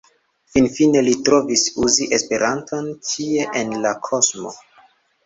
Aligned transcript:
Finfine 0.51 1.01
li 1.07 1.11
trovis: 1.27 1.65
uzi 1.87 2.07
Esperanton 2.17 2.87
ĉie 3.11 3.47
en 3.61 3.77
la 3.85 3.93
kosmo. 4.09 4.55